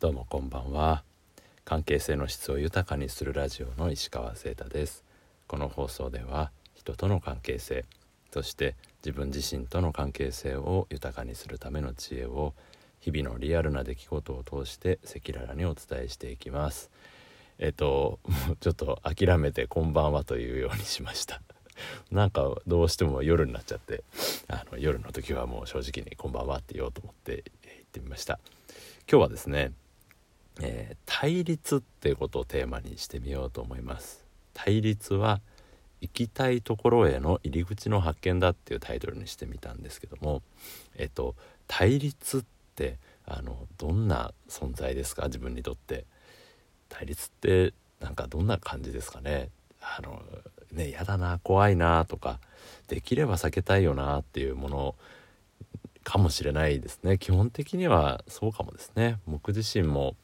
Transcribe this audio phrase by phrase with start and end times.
[0.00, 1.02] どうもこんばんは。
[1.64, 5.02] 関係性の質を豊かにするラジオの石川聖太です。
[5.48, 7.84] この放送では人との関係性
[8.30, 12.54] そして自分自身との関係性を豊かにするための知恵を
[13.00, 16.92] 日々のリアルな出来事を通して赤裸々にお伝えしていきます。
[17.58, 21.42] えっともう ちょっと諦めてこんばんはというようにしました。
[22.12, 24.04] なんかどうしても夜になっちゃって
[24.46, 28.38] あの夜の時はもう正直に「こんばんは」って言おうと思って言ってみました。
[29.10, 29.72] 今日はですね、
[30.60, 34.24] えー、対立っていうことをテーマにしてみようと思います。
[34.54, 35.40] 対立は
[36.00, 40.42] 行きたいところへの入り口の発見だっていうタイトルにしてみたんですけども
[40.96, 41.34] えっと
[41.66, 42.44] 対立っ
[42.76, 45.26] てあのどんな存在ですか？
[45.26, 46.04] 自分にとって。
[46.90, 49.50] 対立ってなんかどんな感じですかね？
[49.82, 50.22] あの
[50.72, 52.40] ね嫌だな怖いなとか
[52.86, 54.94] できれば避けたいよなっていうもの
[56.02, 57.18] かもしれないですね。
[57.18, 59.18] 基本的にはそうかもですね。
[59.26, 60.16] 僕自身も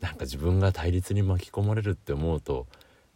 [0.00, 2.66] なんか自分が対立に巻き込まれるって思うと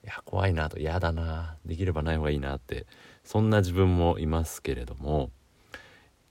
[0.05, 2.87] いや怖いなと嫌だなできればない方がいいなって
[3.25, 5.31] そんな自分もいますけれども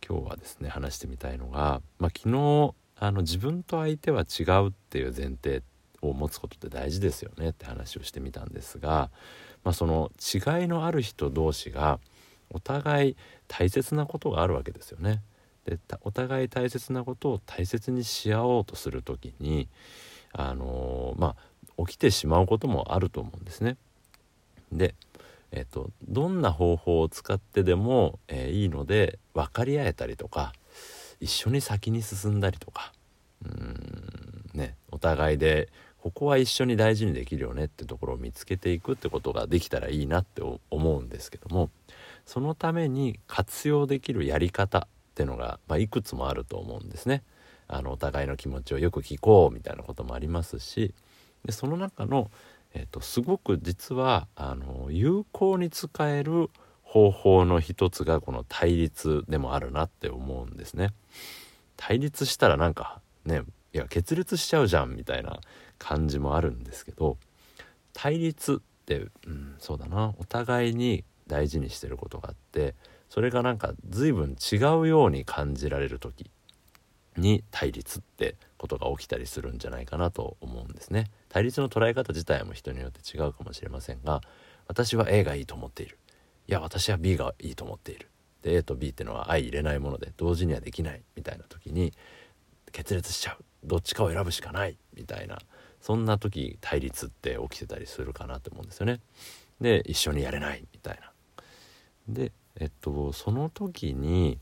[0.08, 5.64] 今日はですね話してみたいのが、まあ、昨日あの自分と相手は違うっていう前提
[6.02, 9.10] を持つことって大事ですよねって話をしてみたんですが、
[9.64, 12.00] まあ、その違いのある人同士が
[12.52, 15.22] お互い大切なことがあるわけですよね。
[15.66, 19.70] でお互い大切なことを大切にし合おうとする時に
[20.34, 23.78] あのー、まあ起きてしまうこともあると思うんですね。
[24.72, 24.96] で、
[25.52, 30.54] えっと、どんな方法を使ってでも、えー、いいので分かり合えたりとか
[31.20, 32.92] 一緒に先に進んだりとか
[33.46, 41.70] うんねお互いでここは一緒に大事にできるよねってところを見つけていくってことができたらいいなって思うんですけども
[42.26, 44.82] そのために活用できるやり方っ
[45.16, 47.22] てのが、まあ、いくつもあると思うんですね。
[47.68, 50.94] あのお互いの気持ちをよく聞こうみたいなこともありますし
[51.46, 52.30] でその中の、
[52.74, 56.50] えーと、すごく実はあの有効に使える
[56.84, 60.94] 方法の一つがこの対立でもあるなって思うんですね。
[61.76, 63.42] 対立したらなんかね
[63.74, 65.40] いや決裂しちゃうじゃんみたいな
[65.80, 67.18] 感じもあるんですけど
[67.94, 72.76] 対立って、うん、そうだなお互いに大事にしてることがあって
[73.10, 76.30] それがなんか随分違うように感じられる時
[77.18, 81.12] に対立ってことが起きたりするんじゃないかなと思うんですね。
[81.30, 84.22] 対立の捉え方自体も人によって違うかもしれませんが
[84.68, 85.98] 私は A がいいと思っている
[86.48, 88.10] いや私は B がいいと思っている
[88.44, 91.94] で A と B ってのは相入れないもので同時にはできないみたいな時に
[92.72, 95.40] 決裂しちゃうどっちかを選ぶしかないみたいな
[95.82, 99.00] そんな時対立って起きてたりするかなと思うんですよね。
[99.60, 101.12] で一緒にやれないみたいな。
[102.08, 104.40] でえっとその時に、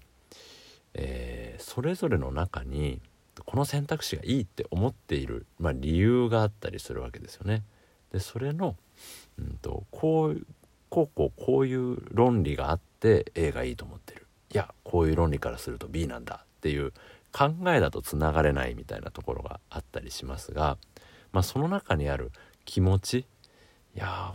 [0.94, 3.02] えー、それぞれの中に
[3.46, 7.64] この選択肢がいいって思っている、まあ、理由があったりするわけですよね。
[8.12, 8.76] でそれの、
[9.40, 10.46] うんと、こう
[10.90, 16.92] こうこうこういう論理があって A がいいと思ってるいやこういう論理からすると B なんだっていう
[17.32, 20.78] 考えだとつながれないみたいなところがあったりしますが、
[21.32, 22.32] まあ、その中にある
[22.66, 23.26] 気持ちい
[23.96, 24.34] や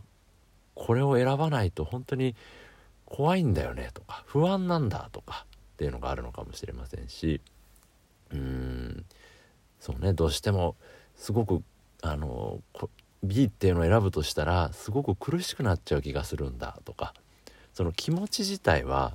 [0.75, 2.35] これを選ばないと本当に
[3.05, 5.45] 怖いんだよねとか不安なんだとか
[5.77, 7.43] っていうのがあるのかもしれませんし
[8.31, 9.05] うーん
[9.79, 10.75] そうねどうしても
[11.15, 11.63] すごく
[12.01, 12.61] あの
[13.23, 17.13] B っていうのを選ぶとしたらすごく苦しくなっちゃう気がするんだとか
[17.75, 19.13] その気持ち自体は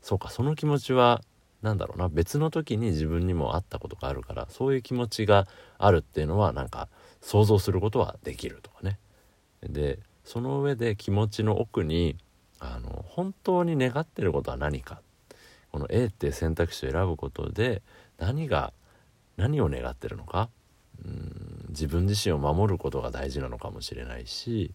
[0.00, 1.20] そうかその気持ちは
[1.60, 6.88] なんだろうな別の時に自分にもあったことがあるからそういう気持ちがあるっていうのはなんか
[7.20, 8.98] 想像することはできるとかね。
[9.62, 12.16] でその上で気持ちの奥に
[12.60, 15.00] あの本当に願ってることは何か
[15.78, 17.82] この A って選択肢を選ぶことで
[18.18, 18.72] 何が
[19.36, 20.48] 何を願ってるのか。
[21.04, 24.72] うん自分自身を守ることが大事なのかもしれないし、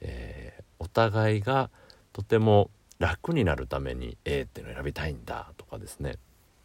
[0.00, 1.70] えー、お互いが
[2.12, 6.16] とても楽になるために A っていうのを選びたいんだとかですね。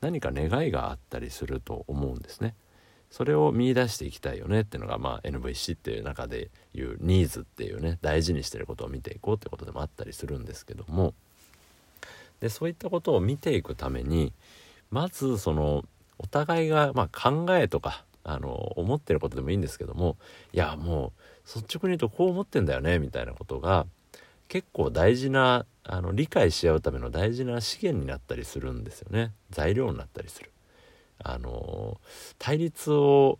[0.01, 2.55] 何か願いがあったりすると思うんですね。
[3.09, 4.61] それを見出していきたいよね。
[4.61, 11.13] っていうのが、まあ、NVC っていう中でいうニーズっていうね大事にしてることを見ていこうってことでもあったりするんですけども。
[12.41, 14.33] でそういったことを見ていくために
[14.89, 15.85] まずその
[16.17, 20.17] お互いが、まあ、考えとかあの思ってることでもいいんですけども
[20.53, 21.13] いやも
[21.45, 23.85] う率直に言うとこう思ってんだよねみたいなことが
[24.47, 30.51] 結構大事なあの理解し合うための大事な資源になったりするんですよね材料になったりする。
[31.23, 31.99] あの
[32.39, 33.37] 対立を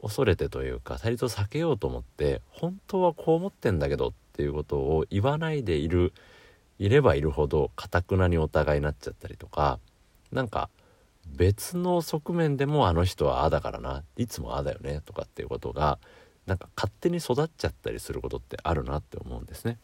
[0.00, 6.12] 恐れてというか対立を避けようと思って本当はこう思ってんだけどっていうことを言わないでいる
[6.78, 9.78] いればいるほどかたくなにお互いになっちゃったりとか
[10.32, 10.68] なんか
[11.26, 15.98] 別の側面でもあの人はああだからないつもああだよねとかっていうことが
[16.46, 19.78] なんか勝手に育っちゃったりすることってあるなって思うんですね。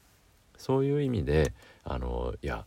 [0.58, 1.54] そういう意味で
[1.84, 2.66] あのいや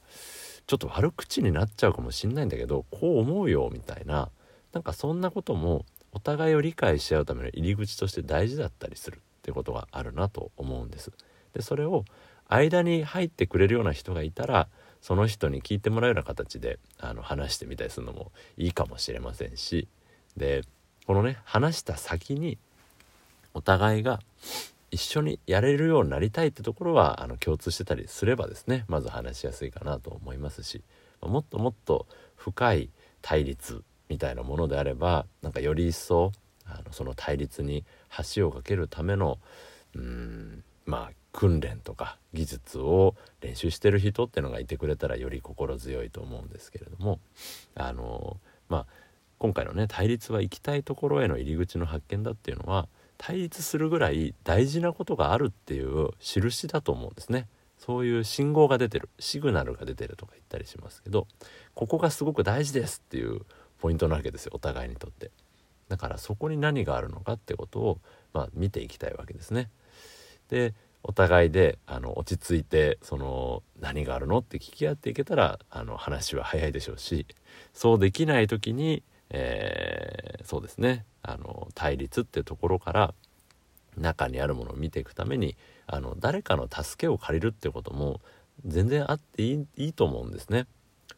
[0.66, 4.30] ちょっと悪口になっちゃうかもしんないんだけどこう思うよみたいな
[4.72, 11.12] なんかそんなこともお互いを理解し合うための入り口として大事だったりするってことがあるなと思うんです。
[11.54, 12.06] でそれを
[12.48, 14.68] 間に入ってくれるような人がいたら
[15.02, 19.88] その人に聞いてもらうような形であの話してみたりするのもいいかもしれませんし
[20.38, 20.62] で
[21.06, 22.58] このね話した先に
[23.54, 24.22] お互いが
[24.92, 30.82] 一緒にやれるようになりたいってところはあの共通してたりすればですねまず話しやすいかなと思いますし
[31.22, 32.06] もっともっと
[32.36, 32.90] 深い
[33.22, 36.32] 対立みたいなものであればなんかより一層
[36.66, 37.84] あのその対立に
[38.36, 39.40] 橋を架けるための
[39.96, 47.20] うんまあ訓練とか技術を練習してる人ってのがいてくれたらより心強いと思うんですけれども
[47.76, 48.38] あの
[48.70, 48.86] まあ
[49.40, 52.88] 今回のね対立は行きたいところへの入り口の発見だっていうのは
[53.18, 57.48] 対立するぐらい大事なことがあるっていう印だと思うんですね。
[57.78, 61.28] そういう信号が出てるシグナルが出てるとか言ったりしますけど
[61.76, 63.42] ここがすごく大事ですっていう
[63.82, 65.32] ポイントなわけですよお互いにとって
[65.90, 68.00] だからそこに何があるのかってことを、
[68.32, 69.70] まあ、見ていきたいわけですね
[70.48, 77.28] でお互いであの落ち着いてその何があるのって聞き合っていけたらあの話は早いでしょうし
[77.74, 83.14] そうできない時に、えー、そうですねあの対立っていうところから
[83.98, 85.56] 中にあるものを見ていくために
[85.88, 88.22] あの誰かの助けを借りるってことも
[88.66, 90.68] 全然あっていいいいと思うんですね。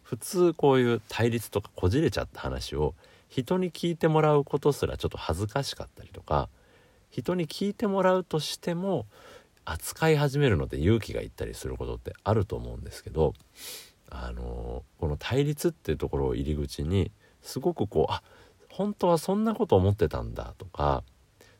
[0.01, 2.95] 普通こういう対立とかこじれちゃった話を
[3.27, 6.47] 人に聞いてもらうことすらちょっと恥ずかしかったりとか
[7.09, 9.05] 人に聞いてもらうとしても
[9.65, 13.33] 扱い始めるので勇気がいったりすることってあると思うんですけど
[14.09, 18.21] あのこの対立っていうところを入り口にすごくこうあ
[18.69, 21.03] 本当はそんなこと思ってたんだとか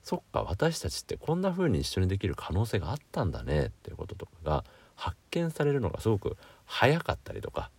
[0.04, 4.64] そっか私たちってこんな風に一緒にできる可能性があったんだねっていうこととかが
[4.96, 7.72] 発見されるのがすごく早かったりとか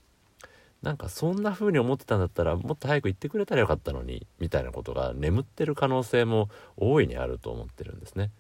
[0.83, 8.31] なんかそんな風に思ってたんだったらもっと早く言ってくれたらよかったのにみたいなことが眠ってる可能性も大いにあると思ってるんですね。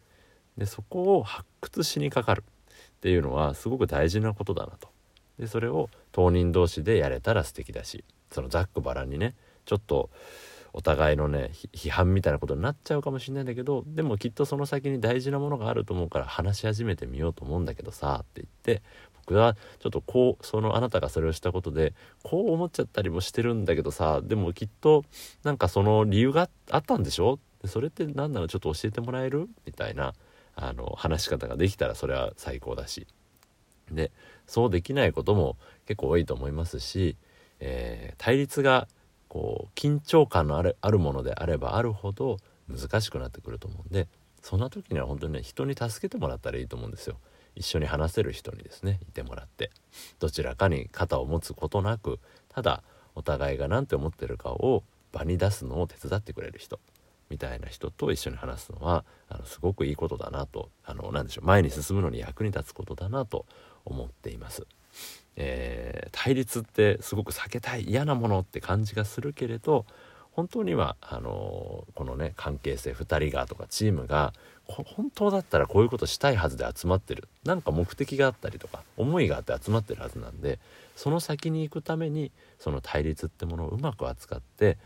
[0.58, 4.88] でそこを発掘しにかかるっていうのはすごく大事なことだなと。
[5.38, 9.34] でそれを当人同士でやれたら素敵だしそのざっくばらんにね
[9.66, 10.08] ちょっと
[10.72, 18.44] お互いのね批判みたいなことになっちゃうかもしれないんだけどでもきっとその先に大事なものがあると思うから話し始めてみようと思うんだけどさって言
[18.76, 18.82] って
[19.26, 21.92] 僕はちょっとこうそのあなたがそれをしたことで
[22.22, 25.04] こう思っちゃったりもしてるんだけどさでもきっと
[25.44, 27.38] なんかその理由があったんでしょ？
[27.64, 28.48] それって何なの？
[28.48, 29.48] ちょっと教えてもらえる？
[29.66, 30.14] みたいな
[30.56, 33.06] あの話し方ができたらそれは最高だし。
[33.90, 34.10] で
[34.48, 35.56] そうできないことも
[35.86, 37.16] 結構多いと思いますし、
[37.60, 38.88] えー、対立が
[39.28, 42.38] こう緊張感のあるあるものであればあるほど
[42.68, 44.08] 難しくなってくると思うんで
[44.42, 47.18] そんな時には本当にね人に助けてもらったらいいと思うんですよ。
[47.54, 49.70] 一緒に話せる人にですねいてもらって。
[50.18, 52.18] どちらかに肩を持つことなく
[52.48, 52.82] ただ
[53.14, 56.78] お互いが何て思ってるかを場に出すのを手伝ってくれる人。
[57.30, 63.46] みたいな人と一緒に話すのはあのすごくいいことだなとあの何でしょう前に進むのに役に立つことだなと
[63.84, 64.66] 思っています。
[65.36, 69.84] えー、対立ってすごく避けたい嫌なものって感じがするけれど
[70.32, 74.32] 本当にはあのこのね関係性2人がとかチームが
[74.66, 80.58] 本当だったらこういうことしたいはずで集まってるなんか目的があったりとか思いがあって集まってるはずなんで
[80.96, 84.76] その先に行くためにその対立ってものをうまく扱って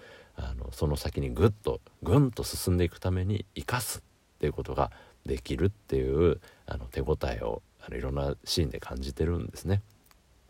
[0.42, 4.90] あのその先にぐっとぐんと進んでいくために生かすっていうことが
[5.26, 9.82] できるっていうあの手応えをあのいろんなシーンで感じてるんですね。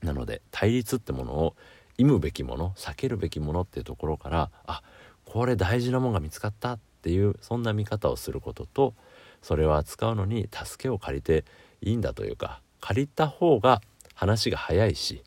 [0.03, 1.57] なので対立ってものを
[1.99, 4.83] 忌むべきもの避けるべきものっていうところからあ
[5.27, 8.95] これ大事なものが見つかったっていうそんな見方をすることと
[9.43, 11.45] それを扱うのに助けを借りて
[11.83, 13.83] いいんだというか借りた方が
[14.15, 15.23] 話が早いし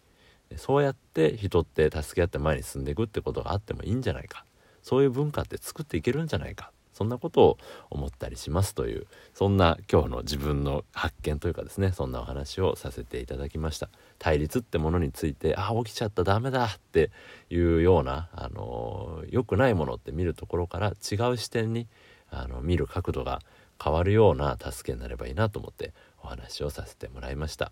[0.57, 4.45] そうやって人って助け合って前に進んでいくってことがあってもいいんじゃないか
[4.83, 7.57] そういう文化って作っていけるんじゃないかそんなことを
[7.89, 17.09] 思ったりしますというそんな今日の自分の発見というかですねそんなお話をさせていただきました対立ってものについてあ起きちゃったダメだって
[17.49, 21.87] いうようなあの良くないものって見るところから違う視点に
[22.29, 23.41] あの見る角度が
[23.83, 27.71] 変わるような助けになればいいなと思ってお話をさせてもらいました。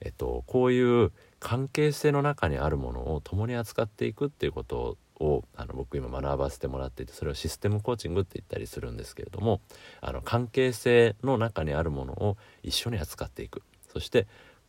[0.00, 9.60] えっと、こういう関係性の中にあるものを共に扱っていくっていうことをあの僕今学ばせてもらっていてそれをシステムコーチングって言ったりするんですけれども
[10.00, 14.26] あの関係性の中にあるものを一緒に扱っていくそして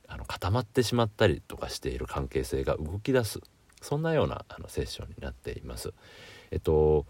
[0.07, 3.39] あの固まってしまったりとかしている関係性が動き出す
[3.81, 5.93] そんなようなあのセッションになっています。
[6.51, 7.05] えっと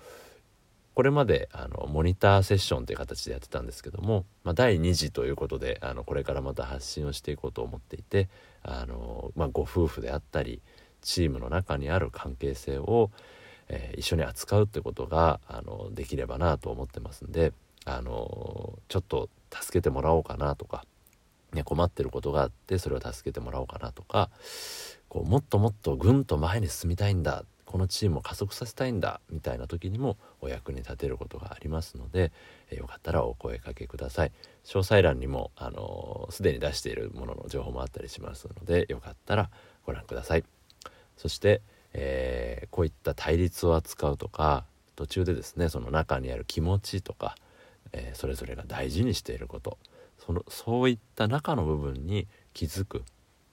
[0.99, 8.27] これまであのモニターセッションという形でやってたんですけども、まあ、第2次ということであのこれからまた発信をしていこうと思っていて
[8.63, 10.61] あの、まあ、ご夫婦であったり
[11.01, 13.11] チームの中にある関係性を、
[13.67, 17.53] えー、一緒に扱うってことがあのできればなと思ってますんで
[17.85, 20.85] あのちょっと助けてもらおうかなとか、
[21.53, 24.29] ね、困ってることがあってそれを助けてもらおうかなとか
[25.07, 32.31] こうもっともっとぐんと前に進みたいんだこのチームを加速させたいんだみたいな時にもお役に立てることがありますので、
[32.71, 34.31] えよかったらお声かけください。
[34.65, 39.51] 詳細欄にもあのすでに出しているものの情報もあったりしますのでよかったら
[39.85, 40.58] ご覧ください。
[41.19, 41.61] そして、
[41.93, 44.63] えー、こういった対立を扱うとか
[44.95, 47.35] 途中でですねその中にある気持ちとか、
[47.91, 49.77] えー、それぞれが大事にしていること
[50.25, 53.03] そのそういった中の部分に気づく。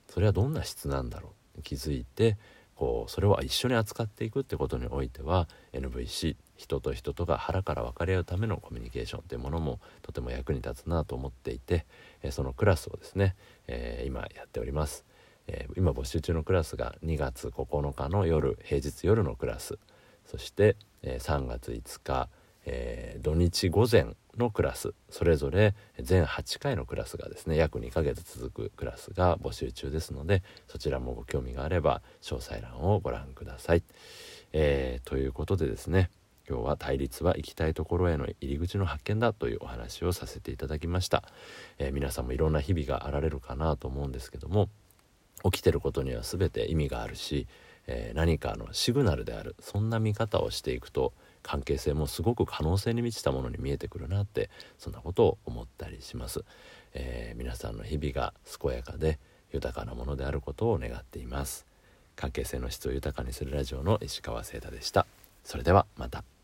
[0.09, 1.63] それはどんな質なんだろう。
[1.63, 2.37] 気づいて
[2.77, 11.87] こうそれを一緒に扱っていくってことにおいては NVC 人と人とが腹から分かり合うためのコミュニケーションっていうものもとても役に立つなと思っていて、
[12.23, 13.35] えそのクラスをですね、
[13.67, 15.05] えー、今やっております、
[15.49, 19.79] えー、今募集中のクラスが2月9日の夜平日夜のクラス。
[20.25, 22.29] そして、えー、3月5日、
[22.65, 24.93] え土日午前のクラス。
[25.09, 33.83] それぞれ全8回のクラスがですね約2ヶ月続くクラスが募集中ですのでそちらもご興味があれば詳細欄をご覧ください。
[34.53, 36.11] えー、ということでですね
[36.49, 41.25] 今日は対立は行きたいところへの入り口の発見だというお話をさせていただきました、
[41.79, 44.69] えー、皆さんもいろんな日々があられるかなと思うんですけども
[45.51, 47.47] 起きてることには全て意味があるし、
[47.87, 51.13] えー、何かのシグナルであるそんな見方をしていくと
[51.43, 56.45] 関係性もすごく可能性に満ちたものに見えてくるなってそんなことを思ったりします、
[56.95, 59.19] えー、皆さんの日々が健やかで
[59.53, 61.67] 豊かなものであることを願っています。
[62.15, 65.07] 関係性の質を豊かにするラジオの石川聖太でした。
[65.45, 66.36] それではまた。